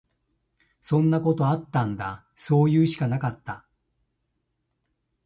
[0.79, 2.25] そんなことあったんだ。
[2.33, 3.67] そういうしかなかった。